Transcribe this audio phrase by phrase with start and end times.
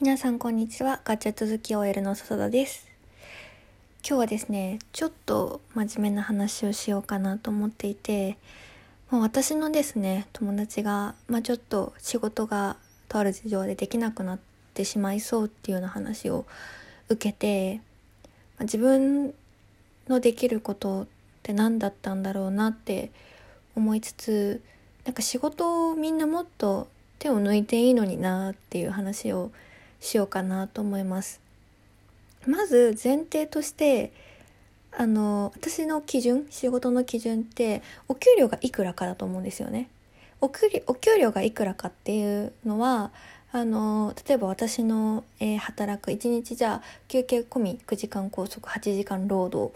[0.00, 1.00] 皆さんこんにちは。
[1.04, 2.86] ガチャ続き OL の笹田です。
[4.08, 8.38] 今日はですねちょっと真面目な話をしようかなと思っていて
[9.10, 12.76] もう私のですね友達が、まあ、ちょっと仕事が
[13.08, 14.38] とある事情でできなくなっ
[14.72, 16.46] てしまいそうっていうような話を
[17.08, 17.82] 受けて、ま
[18.60, 19.34] あ、自分
[20.06, 21.06] のできることっ
[21.42, 23.10] て何だったんだろうなって
[23.74, 24.62] 思いつつ
[25.04, 26.86] なんか仕事をみんなもっと
[27.18, 29.50] 手を抜いていいのになっていう話をし
[30.00, 31.40] しようかなと思います。
[32.46, 34.12] まず前提として
[34.92, 39.88] あの私の基準仕事の基準ってお給料がいくらかだと思うんですよね。
[40.40, 43.10] お給お給料がいくらかっていうのは
[43.50, 49.74] あの例えば私の、えー、働く1日じゃあ休憩込み9時間拘束8時間労働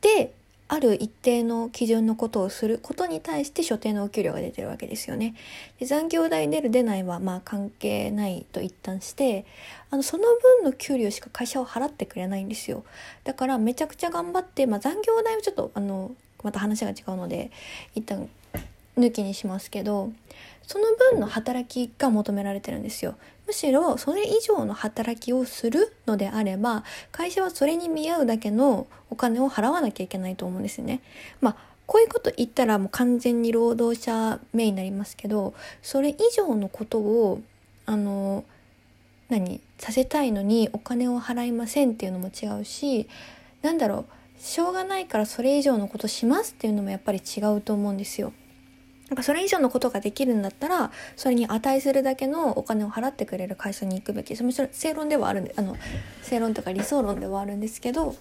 [0.00, 0.32] で
[0.72, 5.34] ある一定の基準のことをすることに対して所定のお給料が出てるわけですよね。
[5.80, 9.46] で残業代出る出ないはまあ関係ないと一旦して
[9.90, 10.22] あのその
[10.60, 12.84] 分の給料しか会社は払ってくれないんですよ。
[13.24, 16.12] だからめちゃくちゃ頑張って、まあ、残業代はちょっとあの
[16.44, 17.50] また話が違うので
[17.96, 18.28] 一旦
[18.96, 20.12] 抜きにしますけど
[20.70, 23.16] その分の働きが求められてるんですよ。
[23.48, 31.00] むしろそれ以上の働きをするのであれば会社はそれに見合うだけのお金を払わなきゃいけないと思うんですよね。
[31.40, 37.40] まあこういうこと言ったらもう完全に労働者名になりますけどそれ以上のことを
[37.84, 38.44] あの
[39.28, 43.08] 何させたいのにお金を払いませんっていうのも違うし
[43.62, 44.04] なんだろ
[44.38, 48.32] うしょうがないからそれ以上のことしますっていうのもやっぱり違うと思うんですよ。
[49.10, 54.36] なんかそれ以上のことができるんだったらそれに値するだけのお金を払ってくれる会社に行くべき。
[54.36, 55.76] それ正論ではあるんであの
[56.22, 58.14] 正論とか理想論ではあるんですけどっ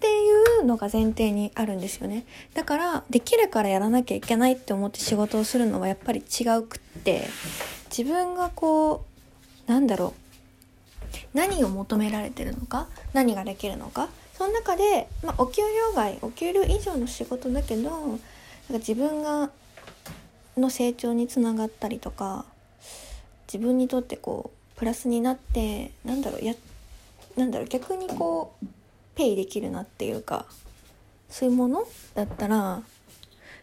[0.00, 2.26] ていうのが前提にあるんですよね。
[2.52, 7.28] だからできるからやらなきゃいけないって思って仕事をするのはやっぱり違うくって
[7.96, 9.04] 自分がこ
[9.66, 10.24] うなんだろう。
[11.32, 14.08] 何を求められてるのか何ができるのか。
[14.36, 18.18] その中で、まあ、お給料外お給料以上の仕事だけどなんか
[18.72, 19.50] 自分が
[20.56, 22.44] の成長につながったりとか
[23.52, 26.54] 自分にとってこうプラスになってなんだろうや
[27.36, 28.66] なんだろう逆にこう
[29.14, 30.46] ペイできるなっていうか
[31.28, 32.82] そういうものだったら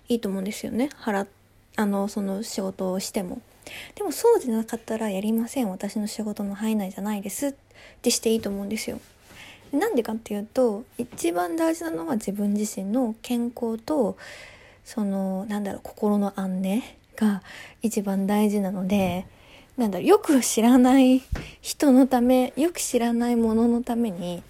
[0.10, 1.28] いいと思うんですよね払
[1.78, 3.42] あのその仕事をしても。
[3.96, 7.54] でもそうじゃなかったらやりません私の仕事の範囲内じゃないですっ
[8.02, 9.00] てしていいと思うんですよ。
[9.72, 14.18] なんでかっていうと一番大事なのは自分自身の健康と
[14.94, 16.84] そのなんだろう心の安寧
[17.16, 17.42] が
[17.82, 19.26] 一番大事なので
[19.78, 21.22] なんだろうよく知らない
[21.62, 24.44] 人のためよく知らないもののために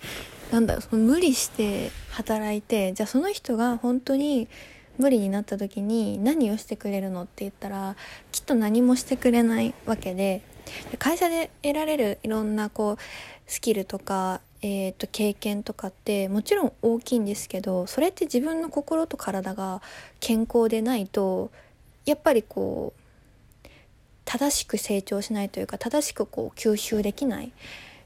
[0.51, 4.47] なんだろうその無理して働いてじゃあその人が本当に
[4.97, 7.95] 無理になった時に何をしてくれるのって言ったら
[8.31, 10.41] きっと何もしてくれないわけで
[10.97, 12.97] 会社で得られるいろんなこう
[13.45, 19.81] スキルとかえーと、経験とかってもちろん大きいんですけどそれって自分の心と体が
[20.19, 21.51] 健康でないと
[22.05, 23.01] やっぱりこう
[24.25, 27.51] 正しく成長しないというか正しくこう吸収できない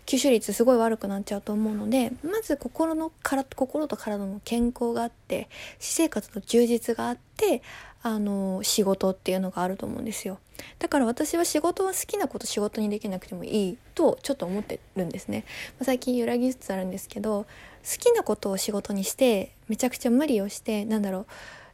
[0.06, 5.50] 吸収率すごい悪くなっちゃうと思うのでまず心のから心と体の健康があって
[5.80, 7.62] 私生活の充実があって
[8.08, 10.38] あの仕事っていうのがあると思うんですよ。
[10.78, 15.44] だから私は仕事は好きなこと仕事にできなくてもいいとちょっと思ってるんですね。
[15.82, 17.48] 最近揺らぎつつあるんですけど
[17.84, 21.26] 好きなことを仕事にしてめちゃくちゃ無理をしてなんだろう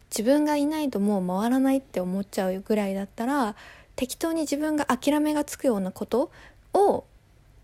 [0.09, 3.57] 自分がいないともう回らないって思っちゃうぐらいだったら
[3.97, 6.31] 適当に自分が諦めがつくようなこと
[6.73, 7.03] を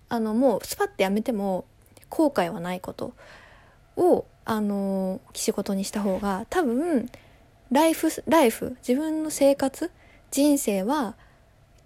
[0.10, 1.64] あのもうスパッてやめても
[2.10, 3.14] 後悔はないこと
[3.96, 7.10] をあの仕事にした方が多分
[7.72, 9.92] ライフライフ自分の生活
[10.32, 11.16] 人生は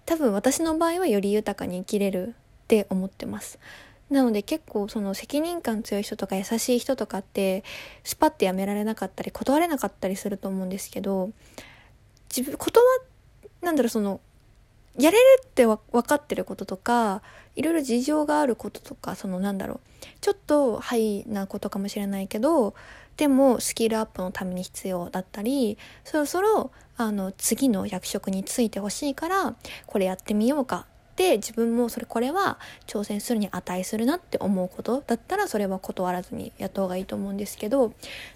[0.06, 2.32] 多分私の場合はより豊かに生きれるっ
[2.68, 3.58] て思ってます。
[4.10, 7.64] なので結構その責任感強い人とか優しい人とかって
[8.04, 11.30] スパッてやめられなかったり断れなかったりすると思うんですけど
[12.28, 12.72] 自分断
[13.62, 14.20] なんだろうその
[14.98, 17.22] やれるって分かってることとか
[17.56, 19.80] いろいろ事情があることとかそのなんだろう
[20.20, 22.74] ちょっとハイなことかもしれないけど
[23.16, 29.54] でもスキルアップのために必要だったりそろそろあの次の役職に就いてほしいから
[29.86, 30.86] これやってみようか。
[31.12, 37.92] って自分もそれこれは挑戦するに値するなって思うことだったらそれは断らずにやった方がいいと思うんですけど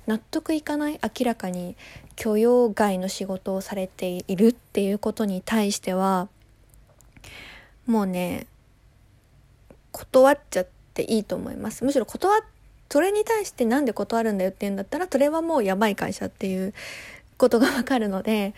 [0.07, 1.75] 納得いかない明らかに
[2.17, 6.29] 許容外の仕事をされているっていうことに対しては
[7.87, 8.47] もうね
[9.93, 11.85] 断っちゃっていいと思います。
[11.85, 12.43] むしろ断
[12.89, 16.73] それに対してなんで断るんだよって言うんだったらそれはもうやばい会社っていう
[17.37, 18.55] ことがわかるので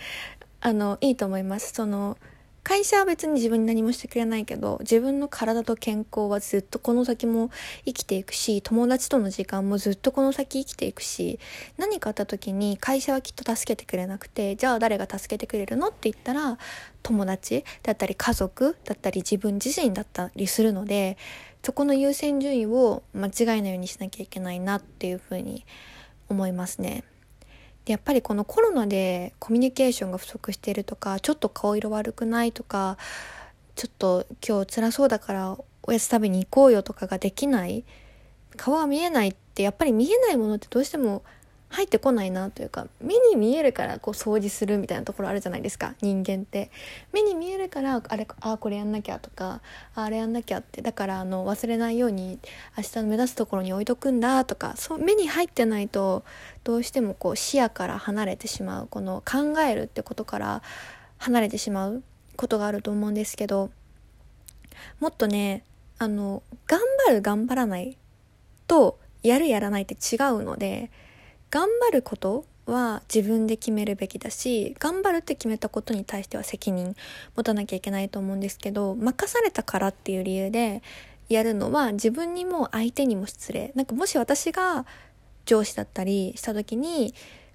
[0.61, 1.73] あのいいと思います。
[1.73, 2.19] その
[2.63, 7.51] 会社は別に自分に何もしてくれないけど自分の体と健康はずっとこの先も
[7.85, 11.39] 生きていくし友達との時間もずっとこの先生きていくし
[11.77, 16.59] 何かあった時に会社はきっと助けてくれなくてじゃあ誰が助けてくれるのって言ったら
[17.03, 21.17] 友達だったり家族だったり自分自身だったりするので
[21.63, 25.65] そこの優先順位を間違えないようにしなきゃいけないなっていうふうに
[26.29, 27.05] 思いますね。
[27.89, 32.99] でやっぱりこのコロナでコミュニケーションが不足してるとかちょっと顔色悪くないとか
[33.77, 37.85] ちょっと今日辛そうだからおやつ食べに行こうよとかができない。
[38.59, 41.23] 顔が見えないってやっぱり見えないものってどうしても
[41.71, 46.71] 入ってこないなというか目に見えるからこう掃除するみたいなところあるじゃないですか人間って。
[47.13, 49.61] 目に見えるからあれあこれやんなきゃとか
[49.95, 52.39] あれやんなきゃってだからあの忘れないように
[52.77, 56.25] 明日の目立つところに置いとくんだとかそう目に入ってないと
[56.65, 60.63] どうしてもこう視野から離れてしまうこの考えるってことから
[61.19, 62.03] 離れてしまう
[62.37, 63.71] ことがあると思うんですけど
[65.01, 65.65] もっとね
[65.99, 67.99] あの頑張る頑張らない
[68.67, 70.91] とやるやらないって違うので
[71.51, 76.95] 頑張ることは自分で決めるべきだし頑張るって決めたことに対しては責任
[77.35, 80.83] 持たなきゃいけないと思うんですけど任されたからっていう理由で
[81.29, 83.73] やるのは自分にも相手にも失礼。
[83.75, 84.87] なんかもし私が
[85.45, 87.15] 上司だったりした時に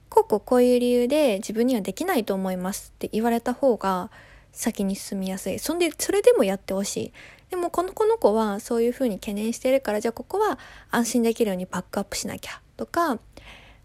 [0.10, 4.12] こうこうこういう理由で自分にはできないと思いますって言われた方が
[4.52, 5.58] 先に進みやすい。
[5.58, 7.14] そんでそれでもやってほしい。
[7.50, 10.58] でもこのこの子はそういうふうに懸念してるからじゃあここは
[10.90, 13.20] 安心できるようにバックアップしなきゃとか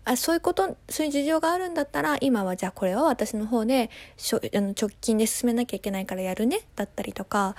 [0.08, 7.54] あそういうことそういう事情があるんだったら今はじゃあこれを私の方でしょあの直近で進めなきゃいけないからやるねだったりとか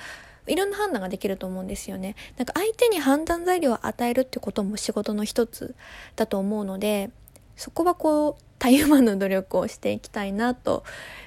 [0.48, 2.16] いろんな判断ができると思うんですよね。
[2.38, 5.76] なんか相手に判断材料を与えるってことも仕事の一つ
[6.16, 7.12] だと思うので
[7.56, 10.84] そこはこうたゆまぬ努力をしていきたいなと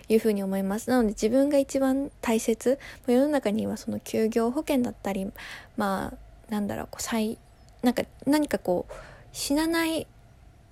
[0.09, 0.91] いうふうに思います。
[0.91, 5.31] なので自分が一番大切世の中にはその休業保険だったり
[5.77, 7.39] まあなんだろうこう再
[7.83, 8.93] なんか何かこう
[9.33, 10.09] 死なない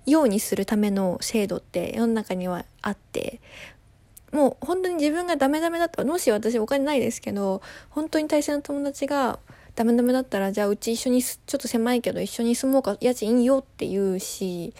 [0.05, 3.39] ようにするための制度って世の中にはあって
[4.31, 9.39] もう本当に自分がダメダメだったもし私お金ないですけど本当に大切な友達が
[9.75, 14.73] ダメダメだったらじゃあうち一緒にちょっと狭いけど一緒に住もうか家賃いいよって言うし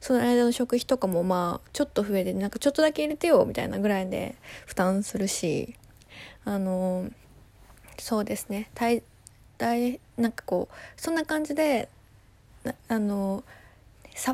[0.00, 4.36] その間の食費とかもまあちょっと増えてなんかちょっとだけ入れてよみたいなぐらいで
[4.66, 5.74] 負担するし
[6.44, 7.08] あの
[7.98, 8.70] そうですね。
[8.74, 9.02] 大
[9.58, 11.88] 大なんかこうそんな感じで
[12.88, 13.42] あの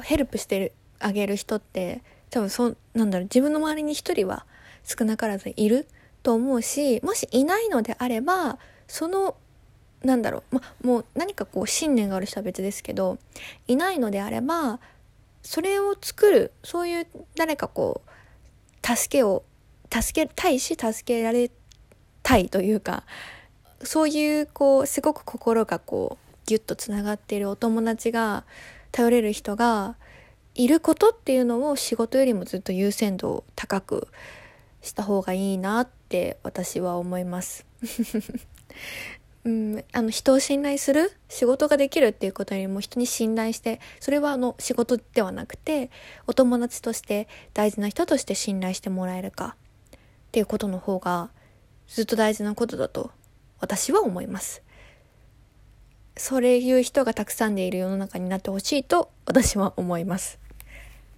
[0.03, 4.47] ヘルプしてあげる人って多分そなんだろう自分の周りに一人は
[4.85, 5.87] 少なからずいる
[6.23, 8.59] と思うしもしいないのであれば
[8.89, 9.37] その
[10.03, 13.19] なんだろう、ま、もう何かこう信念がある人は別ですけど
[13.69, 14.81] いないのであれば
[15.43, 19.45] それを作るそういう誰かこう助けを
[19.93, 21.51] 助けたいし助けられ
[22.23, 23.05] たいというか
[23.83, 28.45] そういうこうすごく心がこうギュッとつながっているお友達が
[28.95, 29.97] 頼れる人が
[30.55, 34.07] いることっていうのを仕事よりもずっと優先度を高く
[34.83, 37.67] した方がいいなって私は思います。
[39.43, 45.91] うん、あの人を信頼する仕事ができるっていうことよりも人に信頼してそれはあの仕事ではなくて
[46.27, 49.57] お友達として大事な人として信頼してもらえるか
[49.97, 49.99] っ
[50.33, 51.29] ていうことの方が
[51.89, 53.11] ずっと大事なことだと
[53.61, 54.64] 私は思います。
[56.17, 60.44] それいう人がたくさんでいる世の中になってほしいと私は思います。